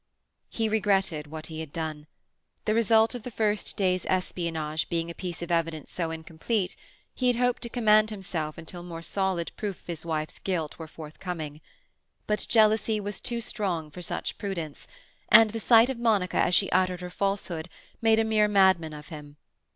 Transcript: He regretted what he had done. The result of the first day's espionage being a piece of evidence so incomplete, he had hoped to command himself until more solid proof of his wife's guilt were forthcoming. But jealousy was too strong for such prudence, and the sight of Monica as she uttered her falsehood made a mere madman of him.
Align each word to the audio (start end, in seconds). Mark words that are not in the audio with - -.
He 0.49 0.67
regretted 0.67 1.27
what 1.27 1.45
he 1.45 1.59
had 1.59 1.71
done. 1.71 2.07
The 2.65 2.73
result 2.73 3.13
of 3.13 3.21
the 3.21 3.29
first 3.29 3.77
day's 3.77 4.03
espionage 4.07 4.89
being 4.89 5.11
a 5.11 5.13
piece 5.13 5.43
of 5.43 5.51
evidence 5.51 5.91
so 5.91 6.09
incomplete, 6.09 6.75
he 7.13 7.27
had 7.27 7.35
hoped 7.35 7.61
to 7.61 7.69
command 7.69 8.09
himself 8.09 8.57
until 8.57 8.81
more 8.81 9.03
solid 9.03 9.51
proof 9.57 9.79
of 9.81 9.85
his 9.85 10.03
wife's 10.03 10.39
guilt 10.39 10.79
were 10.79 10.87
forthcoming. 10.87 11.61
But 12.25 12.47
jealousy 12.49 12.99
was 12.99 13.21
too 13.21 13.41
strong 13.41 13.91
for 13.91 14.01
such 14.01 14.39
prudence, 14.39 14.87
and 15.29 15.51
the 15.51 15.59
sight 15.59 15.91
of 15.91 15.99
Monica 15.99 16.37
as 16.37 16.55
she 16.55 16.71
uttered 16.71 17.01
her 17.01 17.11
falsehood 17.11 17.69
made 18.01 18.17
a 18.17 18.23
mere 18.23 18.47
madman 18.47 18.93
of 18.93 19.09
him. 19.09 19.37